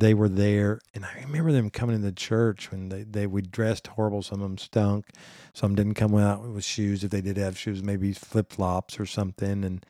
they 0.00 0.14
were 0.14 0.28
there 0.28 0.80
and 0.94 1.04
i 1.04 1.20
remember 1.20 1.52
them 1.52 1.70
coming 1.70 1.96
into 1.96 2.12
church 2.12 2.70
when 2.70 2.88
they, 2.88 3.02
they 3.02 3.26
we 3.26 3.42
dressed 3.42 3.86
horrible 3.88 4.22
some 4.22 4.40
of 4.40 4.48
them 4.48 4.58
stunk 4.58 5.06
some 5.54 5.74
didn't 5.74 5.94
come 5.94 6.16
out 6.16 6.42
with 6.42 6.64
shoes 6.64 7.04
if 7.04 7.10
they 7.10 7.20
did 7.20 7.36
have 7.36 7.58
shoes 7.58 7.82
maybe 7.82 8.12
flip-flops 8.12 8.98
or 8.98 9.06
something 9.06 9.64
and 9.64 9.84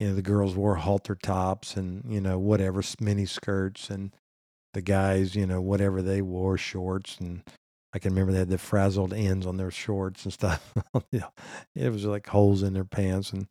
you 0.00 0.08
know 0.08 0.14
the 0.14 0.22
girls 0.22 0.54
wore 0.54 0.76
halter 0.76 1.14
tops 1.14 1.76
and 1.76 2.04
you 2.08 2.20
know 2.20 2.38
whatever 2.38 2.82
mini 3.00 3.26
skirts 3.26 3.90
and 3.90 4.12
the 4.74 4.82
guys 4.82 5.34
you 5.34 5.46
know 5.46 5.60
whatever 5.60 6.02
they 6.02 6.20
wore 6.20 6.58
shorts 6.58 7.18
and 7.20 7.42
i 7.92 7.98
can 7.98 8.12
remember 8.12 8.32
they 8.32 8.40
had 8.40 8.48
the 8.48 8.58
frazzled 8.58 9.14
ends 9.14 9.46
on 9.46 9.56
their 9.56 9.70
shorts 9.70 10.24
and 10.24 10.32
stuff. 10.32 10.72
You 11.12 11.20
know, 11.20 11.32
it 11.74 11.92
was 11.92 12.04
like 12.04 12.26
holes 12.26 12.62
in 12.62 12.72
their 12.72 12.84
pants 12.84 13.32
and 13.32 13.46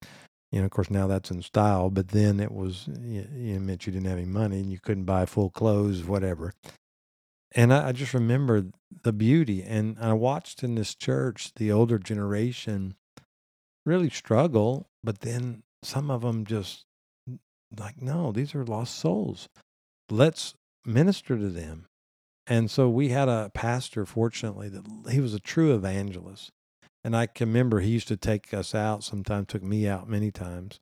you 0.52 0.60
know, 0.60 0.66
of 0.66 0.72
course, 0.72 0.90
now 0.90 1.08
that's 1.08 1.32
in 1.32 1.42
style, 1.42 1.90
but 1.90 2.10
then 2.10 2.40
it 2.40 2.52
was, 2.52 2.88
it 2.88 3.60
meant 3.62 3.86
you 3.86 3.94
didn't 3.94 4.08
have 4.08 4.18
any 4.18 4.26
money 4.26 4.60
and 4.60 4.72
you 4.72 4.80
couldn't 4.80 5.06
buy 5.06 5.26
full 5.26 5.50
clothes, 5.50 6.04
whatever. 6.04 6.54
And 7.54 7.74
I, 7.74 7.90
I 7.90 7.92
just 7.92 8.14
remember 8.14 8.66
the 9.04 9.14
beauty. 9.14 9.64
And 9.64 9.98
I 10.00 10.14
watched 10.14 10.64
in 10.64 10.76
this 10.76 10.96
church 10.96 11.54
the 11.56 11.72
older 11.72 11.98
generation 11.98 12.96
really 13.86 14.10
struggle, 14.10 14.88
but 15.04 15.20
then 15.20 15.64
some 15.84 16.10
of 16.10 16.22
them 16.22 16.46
just 16.46 16.86
like, 17.78 18.02
no, 18.02 18.32
these 18.32 18.56
are 18.56 18.66
lost 18.66 18.98
souls. 18.98 19.48
Let's 20.10 20.54
minister 20.86 21.38
to 21.38 21.50
them. 21.50 21.86
And 22.48 22.70
so 22.70 22.90
we 22.90 23.10
had 23.10 23.28
a 23.28 23.52
pastor, 23.54 24.06
fortunately, 24.06 24.70
that 24.70 25.12
he 25.12 25.20
was 25.20 25.34
a 25.34 25.40
true 25.40 25.74
evangelist. 25.74 26.52
And 27.06 27.16
I 27.16 27.28
can 27.28 27.50
remember 27.50 27.82
he 27.82 27.92
used 27.92 28.08
to 28.08 28.18
take 28.18 28.52
us 28.52 28.74
out. 28.74 29.04
Sometimes 29.04 29.46
took 29.46 29.62
me 29.62 29.88
out 29.88 30.10
many 30.10 30.32
times. 30.32 30.80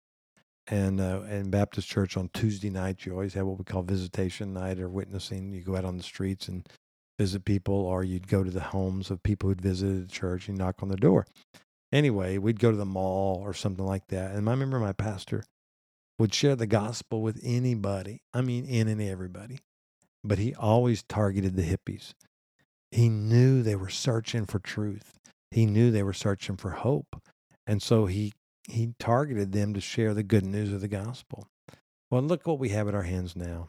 And 0.68 1.02
uh, 1.02 1.24
in 1.30 1.50
Baptist 1.50 1.90
church 1.90 2.16
on 2.16 2.30
Tuesday 2.34 2.70
nights, 2.70 3.06
you 3.06 3.12
always 3.12 3.34
have 3.34 3.46
what 3.46 3.58
we 3.60 3.66
call 3.66 3.84
visitation 3.84 4.54
night 4.54 4.80
or 4.80 4.88
witnessing. 4.88 5.52
You 5.52 5.62
go 5.62 5.76
out 5.76 5.84
on 5.84 5.98
the 5.98 6.04
streets 6.04 6.48
and 6.48 6.66
visit 7.20 7.44
people, 7.44 7.76
or 7.76 8.06
you'd 8.06 8.30
go 8.30 8.42
to 8.42 8.50
the 8.50 8.62
homes 8.62 9.12
of 9.12 9.22
people 9.22 9.50
who'd 9.50 9.60
visited 9.60 10.08
the 10.08 10.12
church 10.14 10.48
and 10.48 10.58
knock 10.58 10.82
on 10.82 10.88
the 10.88 10.96
door. 10.96 11.28
Anyway, 11.92 12.38
we'd 12.38 12.62
go 12.62 12.72
to 12.72 12.78
the 12.78 12.86
mall 12.86 13.42
or 13.44 13.54
something 13.54 13.86
like 13.86 14.08
that. 14.08 14.34
And 14.34 14.48
I 14.48 14.52
remember 14.54 14.80
my 14.80 14.94
pastor 14.94 15.44
would 16.18 16.34
share 16.34 16.56
the 16.56 16.66
gospel 16.66 17.22
with 17.22 17.38
anybody. 17.44 18.22
I 18.34 18.40
mean, 18.40 18.64
in 18.64 18.88
and 18.88 19.02
everybody. 19.02 19.60
But 20.24 20.38
he 20.38 20.56
always 20.56 21.04
targeted 21.04 21.58
the 21.58 21.64
hippies. 21.64 22.14
He 22.92 23.10
knew 23.10 23.62
they 23.62 23.76
were 23.76 23.90
searching 23.90 24.46
for 24.46 24.60
truth 24.60 25.20
he 25.54 25.66
knew 25.66 25.92
they 25.92 26.04
were 26.04 26.14
searching 26.14 26.58
for 26.58 26.72
hope. 26.72 27.22
And 27.68 27.82
so 27.82 28.06
he 28.06 28.34
he 28.68 28.94
targeted 28.98 29.52
them 29.52 29.74
to 29.74 29.82
share 29.82 30.14
the 30.14 30.24
good 30.24 30.46
news 30.46 30.72
of 30.72 30.82
the 30.82 30.88
gospel. 30.88 31.48
Well, 32.10 32.22
look 32.22 32.48
what 32.48 32.60
we 32.60 32.70
have 32.70 32.88
at 32.88 32.96
our 32.96 33.04
hands 33.04 33.36
now. 33.36 33.68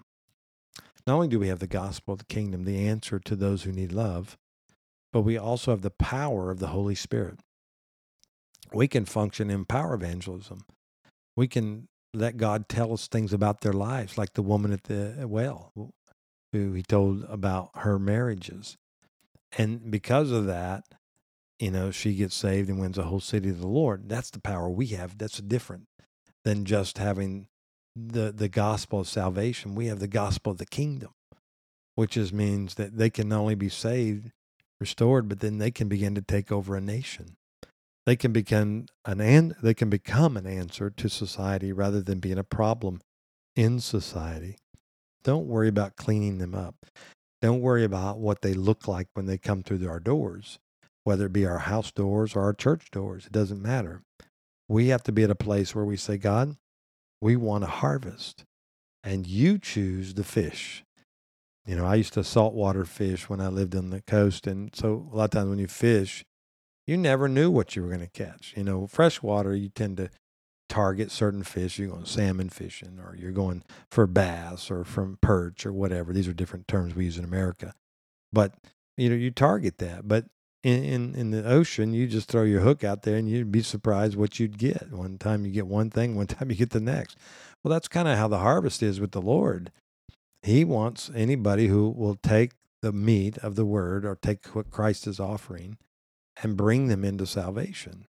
Not 1.06 1.14
only 1.14 1.28
do 1.28 1.38
we 1.38 1.48
have 1.48 1.58
the 1.58 1.66
gospel 1.66 2.12
of 2.12 2.20
the 2.20 2.24
kingdom, 2.26 2.64
the 2.64 2.86
answer 2.86 3.18
to 3.18 3.36
those 3.36 3.64
who 3.64 3.72
need 3.72 3.92
love, 3.92 4.36
but 5.12 5.22
we 5.22 5.36
also 5.36 5.72
have 5.72 5.82
the 5.82 5.90
power 5.90 6.50
of 6.50 6.60
the 6.60 6.68
Holy 6.68 6.94
Spirit. 6.94 7.40
We 8.72 8.88
can 8.88 9.04
function 9.04 9.50
in 9.50 9.64
power 9.64 9.94
evangelism. 9.94 10.64
We 11.36 11.48
can 11.48 11.88
let 12.14 12.36
God 12.36 12.68
tell 12.68 12.92
us 12.92 13.08
things 13.08 13.32
about 13.32 13.60
their 13.60 13.72
lives, 13.72 14.16
like 14.16 14.34
the 14.34 14.42
woman 14.42 14.72
at 14.72 14.84
the 14.84 15.26
well, 15.28 15.72
who 16.52 16.72
he 16.72 16.82
told 16.82 17.24
about 17.24 17.70
her 17.74 17.98
marriages. 17.98 18.76
And 19.58 19.90
because 19.90 20.30
of 20.30 20.46
that, 20.46 20.84
you 21.58 21.70
know, 21.70 21.90
she 21.90 22.14
gets 22.14 22.34
saved 22.34 22.68
and 22.68 22.80
wins 22.80 22.99
a 22.99 23.04
whole 23.04 23.20
city 23.20 23.49
to 23.49 23.54
the 23.54 23.66
Lord. 23.66 24.08
That's 24.08 24.30
the 24.30 24.40
power 24.40 24.68
we 24.68 24.88
have. 24.88 25.18
That's 25.18 25.38
different 25.38 25.87
than 26.44 26.64
just 26.64 26.99
having 26.99 27.46
the 27.96 28.32
the 28.32 28.49
gospel 28.49 29.00
of 29.00 29.08
salvation. 29.08 29.75
We 29.75 29.87
have 29.87 30.00
the 30.00 30.08
gospel 30.08 30.52
of 30.52 30.58
the 30.58 30.66
kingdom, 30.66 31.11
which 31.94 32.16
is 32.16 32.32
means 32.32 32.75
that 32.75 32.96
they 32.96 33.11
can 33.11 33.28
not 33.28 33.40
only 33.40 33.54
be 33.54 33.68
saved, 33.68 34.30
restored, 34.80 35.28
but 35.28 35.40
then 35.40 35.58
they 35.58 35.70
can 35.70 35.88
begin 35.88 36.14
to 36.16 36.23
take 36.23 36.50
over 36.50 36.76
a 36.76 36.80
nation. 36.80 37.37
They 38.04 38.16
can 38.16 38.32
become 38.32 38.87
an 39.04 39.20
an, 39.20 39.54
they 39.62 39.75
can 39.75 39.88
become 39.88 40.37
an 40.37 40.46
answer 40.46 40.90
to 40.90 41.08
society 41.08 41.73
rather 41.73 42.02
than 42.02 42.18
being 42.18 42.38
a 42.38 42.44
problem 42.44 43.00
in 43.54 43.80
society. 43.80 44.58
Don't 45.23 45.46
worry 45.46 45.68
about 45.68 45.96
cleaning 45.96 46.38
them 46.38 46.54
up. 46.54 46.75
Don't 47.40 47.61
worry 47.61 47.84
about 47.84 48.18
what 48.18 48.42
they 48.42 48.54
look 48.54 48.88
like 48.88 49.06
when 49.14 49.26
they 49.26 49.38
come 49.38 49.62
through 49.62 49.88
our 49.88 50.00
doors 50.00 50.58
whether 51.04 51.26
it 51.26 51.32
be 51.32 51.46
our 51.46 51.61
house 51.61 51.92
doors 51.92 52.34
or 52.34 52.42
our 52.42 52.54
church 52.54 52.90
doors. 52.90 53.26
It 53.26 53.32
doesn't 53.32 53.62
matter. 53.62 54.02
We 54.68 54.88
have 54.88 55.02
to 55.04 55.12
be 55.12 55.23
at 55.23 55.30
a 55.30 55.34
place 55.34 55.75
where 55.75 55.84
we 55.84 55.96
say, 55.96 56.16
God, 56.16 56.56
we 57.20 57.37
want 57.37 57.64
to 57.64 57.70
harvest, 57.70 58.44
and 59.02 59.26
you 59.26 59.58
choose 59.58 60.14
the 60.14 60.25
fish. 60.25 60.84
You 61.66 61.76
know, 61.76 61.87
I 61.87 61.94
used 61.94 62.12
to 62.14 62.25
saltwater 62.25 62.84
fish 62.84 63.28
when 63.28 63.40
I 63.40 63.49
lived 63.49 63.75
on 63.75 63.90
the 63.90 64.02
coast. 64.02 64.46
And 64.46 64.75
so 64.75 65.08
a 65.12 65.16
lot 65.16 65.25
of 65.25 65.30
times 65.30 65.49
when 65.49 65.58
you 65.58 65.66
fish, 65.66 66.25
you 66.87 66.96
never 66.96 67.28
knew 67.28 67.50
what 67.50 67.75
you 67.75 67.82
were 67.82 67.88
going 67.88 68.00
to 68.00 68.06
catch. 68.06 68.52
You 68.56 68.64
know, 68.64 68.87
freshwater, 68.87 69.54
you 69.54 69.70
tend 69.70 69.96
to 69.96 70.11
target 70.68 71.11
certain 71.11 71.42
fish. 71.42 71.78
You're 71.78 71.88
going 71.88 72.04
salmon 72.04 72.50
fishing, 72.50 72.99
or 72.99 73.16
you're 73.18 73.32
going 73.32 73.62
for 73.90 74.06
bass 74.06 74.70
or 74.70 74.84
from 74.84 75.18
perch 75.23 75.64
or 75.64 75.73
whatever. 75.73 76.12
These 76.12 76.28
are 76.28 76.34
different 76.34 76.68
terms 76.68 76.94
we 76.94 77.06
use 77.06 77.16
in 77.16 77.25
America. 77.25 77.73
But, 78.30 78.52
you 78.99 79.08
know, 79.08 79.16
you 79.16 79.30
target 79.30 79.78
that. 79.78 80.06
But 80.06 80.26
in, 80.64 80.83
in, 80.83 81.14
in 81.14 81.30
the 81.30 81.44
ocean, 81.44 81.92
you 81.92 82.06
just 82.06 82.28
throw 82.28 82.42
your 82.42 82.62
hook 82.62 82.83
out 82.83 83.02
there 83.02 83.16
and 83.16 83.28
you'd 83.28 83.52
be 83.52 83.62
surprised 83.62 84.16
what 84.16 84.40
you'd 84.40 84.59
get. 84.59 84.90
One 84.90 85.18
time 85.18 85.44
you 85.44 85.52
get 85.52 85.66
one 85.66 85.90
thing, 85.90 86.16
one 86.16 86.26
time 86.26 86.50
you 86.50 86.56
get 86.56 86.71
the 86.71 86.80
next. 86.80 87.18
Well, 87.62 87.71
that's 87.71 87.87
kind 87.87 88.09
of 88.09 88.16
how 88.16 88.28
the 88.28 88.38
harvest 88.38 88.83
is 88.83 88.99
with 88.99 89.12
the 89.12 89.21
Lord. 89.21 89.71
He 90.42 90.64
wants 90.64 91.11
anybody 91.14 91.68
who 91.68 91.90
will 91.90 92.16
take 92.16 92.52
the 92.80 92.92
meat 92.92 93.38
of 93.38 93.56
the 93.56 93.64
word 93.64 94.04
or 94.04 94.16
take 94.16 94.47
what 94.54 94.71
Christ 94.71 95.06
is 95.06 95.21
offering 95.21 95.76
and 96.42 96.56
bring 96.56 96.88
them 96.88 97.04
into 97.04 97.26
salvation. 97.26 98.06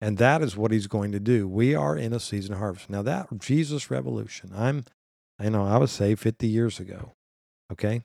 And 0.00 0.18
that 0.18 0.42
is 0.42 0.56
what 0.56 0.72
he's 0.72 0.86
going 0.86 1.12
to 1.12 1.20
do. 1.20 1.46
We 1.46 1.74
are 1.74 1.96
in 1.96 2.12
a 2.12 2.20
season 2.20 2.54
of 2.54 2.58
harvest. 2.58 2.90
Now 2.90 3.02
that 3.02 3.38
Jesus 3.38 3.90
revolution, 3.90 4.50
I'm 4.54 4.84
you 5.40 5.50
know 5.50 5.64
I 5.64 5.76
was 5.76 5.92
saved 5.92 6.20
50 6.20 6.46
years 6.46 6.80
ago. 6.80 7.12
Okay? 7.70 8.02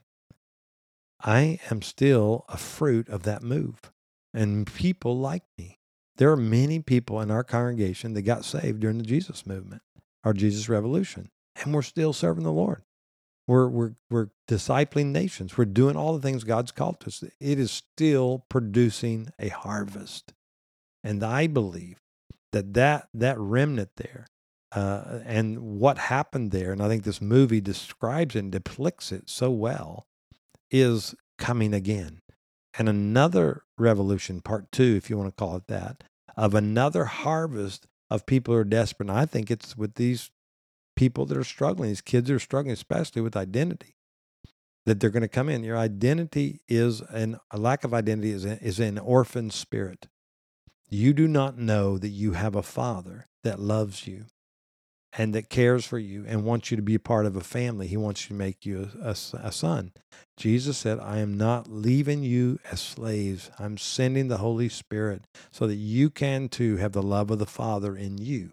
I 1.20 1.58
am 1.70 1.82
still 1.82 2.44
a 2.48 2.56
fruit 2.56 3.08
of 3.08 3.24
that 3.24 3.42
move. 3.42 3.92
And 4.34 4.66
people 4.66 5.18
like 5.18 5.42
me. 5.56 5.78
There 6.16 6.30
are 6.30 6.36
many 6.36 6.80
people 6.80 7.20
in 7.20 7.30
our 7.30 7.44
congregation 7.44 8.14
that 8.14 8.22
got 8.22 8.44
saved 8.44 8.80
during 8.80 8.98
the 8.98 9.04
Jesus 9.04 9.46
movement 9.46 9.82
our 10.24 10.32
Jesus 10.32 10.68
revolution. 10.68 11.30
And 11.62 11.72
we're 11.72 11.82
still 11.82 12.12
serving 12.12 12.44
the 12.44 12.52
Lord. 12.52 12.82
We're, 13.46 13.68
we're, 13.68 13.92
we're 14.10 14.28
discipling 14.46 15.06
nations. 15.06 15.56
We're 15.56 15.64
doing 15.64 15.96
all 15.96 16.12
the 16.12 16.20
things 16.20 16.44
God's 16.44 16.70
called 16.70 17.02
us. 17.06 17.24
It 17.40 17.58
is 17.58 17.70
still 17.70 18.44
producing 18.50 19.30
a 19.38 19.48
harvest. 19.48 20.34
And 21.02 21.24
I 21.24 21.46
believe 21.46 21.98
that 22.52 22.74
that, 22.74 23.08
that 23.14 23.38
remnant 23.38 23.90
there 23.96 24.26
uh, 24.72 25.20
and 25.24 25.58
what 25.80 25.96
happened 25.96 26.50
there, 26.50 26.72
and 26.72 26.82
I 26.82 26.88
think 26.88 27.04
this 27.04 27.22
movie 27.22 27.60
describes 27.60 28.36
and 28.36 28.52
depicts 28.52 29.12
it 29.12 29.30
so 29.30 29.50
well, 29.50 30.06
is 30.70 31.14
coming 31.38 31.74
again. 31.74 32.20
And 32.78 32.88
another 32.88 33.64
revolution, 33.76 34.40
part 34.40 34.70
two, 34.70 34.94
if 34.96 35.10
you 35.10 35.16
want 35.16 35.28
to 35.28 35.44
call 35.44 35.56
it 35.56 35.66
that, 35.68 36.04
of 36.36 36.54
another 36.54 37.06
harvest 37.06 37.86
of 38.10 38.26
people 38.26 38.54
who 38.54 38.60
are 38.60 38.64
desperate. 38.64 39.08
And 39.08 39.18
I 39.18 39.26
think 39.26 39.50
it's 39.50 39.76
with 39.76 39.94
these 39.94 40.30
people 40.96 41.26
that 41.26 41.36
are 41.36 41.44
struggling, 41.44 41.90
these 41.90 42.00
kids 42.00 42.30
are 42.30 42.38
struggling, 42.38 42.72
especially 42.72 43.22
with 43.22 43.36
identity, 43.36 43.96
that 44.86 45.00
they're 45.00 45.10
going 45.10 45.22
to 45.22 45.28
come 45.28 45.48
in. 45.48 45.64
Your 45.64 45.76
identity 45.76 46.60
is 46.68 47.00
an, 47.00 47.38
a 47.50 47.58
lack 47.58 47.84
of 47.84 47.94
identity 47.94 48.30
is, 48.30 48.44
a, 48.44 48.62
is 48.62 48.80
an 48.80 48.98
orphan 48.98 49.50
spirit. 49.50 50.08
You 50.88 51.12
do 51.12 51.28
not 51.28 51.58
know 51.58 51.98
that 51.98 52.08
you 52.08 52.32
have 52.32 52.54
a 52.54 52.62
father 52.62 53.26
that 53.44 53.60
loves 53.60 54.06
you 54.06 54.26
and 55.16 55.34
that 55.34 55.48
cares 55.48 55.86
for 55.86 55.98
you 55.98 56.24
and 56.26 56.44
wants 56.44 56.70
you 56.70 56.76
to 56.76 56.82
be 56.82 56.94
a 56.94 57.00
part 57.00 57.26
of 57.26 57.36
a 57.36 57.40
family. 57.40 57.86
He 57.86 57.96
wants 57.96 58.24
you 58.24 58.28
to 58.28 58.34
make 58.34 58.66
you 58.66 58.90
a, 59.00 59.08
a, 59.08 59.16
a, 59.46 59.52
son. 59.52 59.92
Jesus 60.36 60.76
said, 60.76 61.00
I 61.00 61.18
am 61.18 61.36
not 61.36 61.70
leaving 61.70 62.22
you 62.22 62.58
as 62.70 62.80
slaves. 62.80 63.50
I'm 63.58 63.78
sending 63.78 64.28
the 64.28 64.38
Holy 64.38 64.68
Spirit 64.68 65.22
so 65.50 65.66
that 65.66 65.76
you 65.76 66.10
can 66.10 66.48
too 66.48 66.76
have 66.76 66.92
the 66.92 67.02
love 67.02 67.30
of 67.30 67.38
the 67.38 67.46
Father 67.46 67.96
in 67.96 68.18
you. 68.18 68.52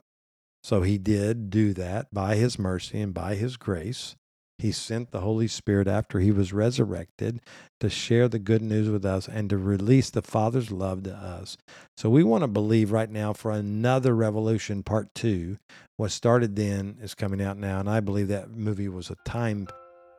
So 0.64 0.82
he 0.82 0.98
did 0.98 1.50
do 1.50 1.74
that 1.74 2.14
by 2.14 2.36
his 2.36 2.58
mercy 2.58 3.00
and 3.02 3.14
by 3.14 3.36
his 3.36 3.58
grace. 3.58 4.16
He 4.58 4.72
sent 4.72 5.12
the 5.12 5.20
Holy 5.20 5.48
Spirit 5.48 5.88
after 5.88 6.20
he 6.20 6.32
was 6.32 6.54
resurrected 6.54 7.42
to 7.82 7.90
share 7.90 8.30
the 8.30 8.40
good 8.40 8.62
news 8.62 8.90
with 8.90 9.06
us 9.06 9.28
and 9.28 9.50
to 9.50 9.58
release 9.58 10.10
the 10.10 10.22
Father's 10.22 10.72
love 10.72 11.04
to 11.04 11.14
us. 11.14 11.58
So 11.98 12.10
we 12.10 12.24
want 12.24 12.44
to 12.44 12.48
believe 12.48 12.92
right 12.92 13.10
now 13.10 13.34
for 13.34 13.52
another 13.52 14.16
revolution, 14.16 14.82
part 14.82 15.14
two. 15.14 15.58
What 15.98 16.12
started 16.12 16.56
then 16.56 16.98
is 17.02 17.16
coming 17.16 17.42
out 17.42 17.58
now. 17.58 17.82
And 17.82 17.90
I 17.90 18.00
believe 18.00 18.30
that 18.30 18.50
movie 18.50 18.88
was 18.88 19.10
a 19.10 19.18
time 19.26 19.68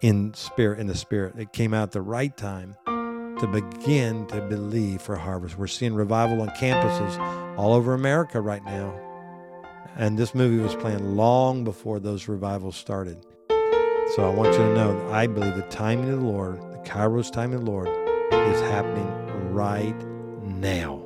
in 0.03 0.35
spirit, 0.35 0.81
in 0.81 0.87
the 0.87 0.95
spirit. 0.95 1.39
It 1.39 1.55
came 1.55 1.73
out 1.73 1.85
at 1.85 1.93
the 1.93 2.03
right 2.03 2.37
time 2.37 2.77
to 2.87 3.47
begin 3.47 4.27
to 4.27 4.43
believe 4.43 5.01
for 5.01 5.17
harvest. 5.17 5.57
We're 5.57 5.67
seeing 5.67 5.95
revival 5.95 6.43
on 6.43 6.49
campuses 6.51 7.19
all 7.57 7.73
over 7.73 7.95
America 7.95 8.41
right 8.41 8.65
now. 8.65 8.95
And 9.97 10.19
this 10.19 10.35
movie 10.35 10.63
was 10.63 10.75
planned 10.75 11.17
long 11.17 11.65
before 11.65 12.01
those 12.01 12.29
revivals 12.29 12.77
started. 12.77 13.25
So 14.15 14.25
I 14.25 14.29
want 14.31 14.53
you 14.53 14.59
to 14.59 14.75
know 14.75 14.99
that 14.99 15.13
I 15.13 15.27
believe 15.27 15.57
the 15.57 15.63
timing 15.63 16.09
of 16.11 16.21
the 16.21 16.27
Lord, 16.27 16.61
the 16.73 16.79
Kairos 16.85 17.33
timing 17.33 17.57
of 17.57 17.65
the 17.65 17.71
Lord, 17.71 17.89
is 17.89 18.61
happening 18.63 19.53
right 19.53 19.97
now. 20.43 21.03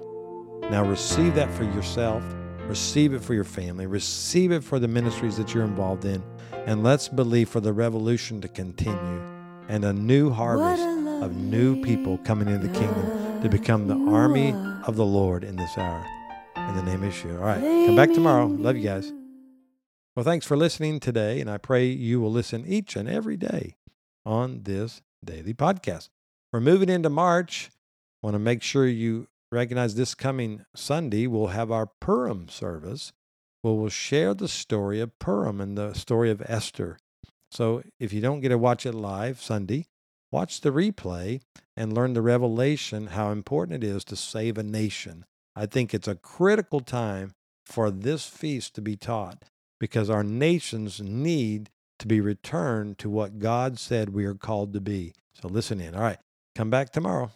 Now 0.71 0.85
receive 0.85 1.35
that 1.35 1.51
for 1.51 1.65
yourself, 1.65 2.23
receive 2.67 3.15
it 3.15 3.23
for 3.23 3.33
your 3.33 3.45
family, 3.45 3.87
receive 3.87 4.53
it 4.53 4.63
for 4.63 4.79
the 4.79 4.87
ministries 4.87 5.37
that 5.39 5.55
you're 5.55 5.65
involved 5.65 6.05
in, 6.05 6.23
and 6.53 6.85
let's 6.85 7.09
believe 7.09 7.49
for 7.49 7.61
the 7.61 7.73
revolution 7.73 8.41
to 8.43 8.49
continue 8.49 9.23
and 9.69 9.85
a 9.85 9.93
new 9.93 10.31
harvest 10.31 10.83
of 11.25 11.35
new 11.37 11.83
people 11.83 12.19
coming 12.19 12.49
into 12.49 12.69
the 12.69 12.79
kingdom 12.79 13.43
to 13.43 13.49
become 13.49 13.89
the 13.89 14.13
army 14.13 14.53
of 14.87 14.97
the 14.97 15.07
Lord 15.07 15.43
in 15.43 15.57
this 15.57 15.79
hour. 15.79 16.05
In 16.57 16.77
the 16.77 16.83
name 16.83 17.03
of 17.03 17.13
Yeshua. 17.13 17.39
All 17.39 17.47
right, 17.47 17.61
come 17.87 17.97
back 17.97 18.13
tomorrow. 18.13 18.47
Love 18.47 18.77
you 18.77 18.85
guys. 18.85 19.13
Well, 20.17 20.25
thanks 20.25 20.45
for 20.45 20.57
listening 20.57 20.99
today, 20.99 21.41
and 21.41 21.49
I 21.49 21.57
pray 21.57 21.87
you 21.87 22.21
will 22.21 22.33
listen 22.33 22.65
each 22.67 22.97
and 22.97 23.09
every 23.09 23.37
day 23.37 23.77
on 24.27 24.65
this 24.65 25.03
daily 25.25 25.55
podcast. 25.55 26.09
We're 26.53 26.59
moving 26.59 26.89
into 26.89 27.09
March. 27.09 27.71
Want 28.21 28.35
to 28.35 28.41
make 28.41 28.61
sure 28.61 28.89
you 28.89 29.29
recognize 29.53 29.95
this 29.95 30.17
coming 30.17 30.65
Sunday, 30.75 31.29
we'll 31.29 31.49
have 31.49 31.71
our 31.71 31.87
Purim 32.01 32.49
service 32.49 33.13
where 33.63 33.75
we'll 33.75 33.89
share 33.89 34.35
the 34.35 34.49
story 34.49 34.99
of 34.99 35.17
Purim 35.21 35.61
and 35.61 35.79
the 35.79 35.95
story 35.95 36.33
of 36.33 36.43
Esther. 36.45 36.99
So 37.53 37.85
if 38.01 38.13
you 38.13 38.21
don't 38.21 38.41
get 38.41 38.49
to 38.49 38.59
watch 38.59 38.85
it 38.85 38.95
live 38.95 39.41
Sunday, 39.41 39.87
watch 40.33 40.61
the 40.61 40.71
replay 40.71 41.41
and 41.77 41.93
learn 41.93 42.15
the 42.15 42.23
revelation 42.23 43.09
how 43.09 43.31
important 43.31 43.85
it 43.85 43.87
is 43.87 44.05
to 44.07 44.17
save 44.17 44.59
a 44.59 44.65
nation. 44.65 45.25
I 45.55 45.67
think 45.67 45.95
it's 45.95 46.09
a 46.09 46.17
critical 46.17 46.81
time 46.81 47.31
for 47.65 47.93
this 47.93 48.27
feast 48.27 48.75
to 48.75 48.83
be 48.83 48.97
taught 48.97 49.45
because 49.81 50.09
our 50.09 50.23
nations 50.23 51.01
need 51.01 51.71
to 51.99 52.07
be 52.07 52.21
returned 52.21 52.99
to 52.99 53.11
what 53.11 53.41
God 53.41 53.79
said 53.79 54.11
we 54.11 54.25
are 54.25 54.35
called 54.35 54.73
to 54.75 54.81
be. 54.81 55.13
So 55.33 55.49
listen 55.49 55.81
in. 55.81 55.97
All 55.97 56.03
right. 56.03 56.19
Come 56.55 56.71
back 56.71 56.91
tomorrow. 56.91 57.33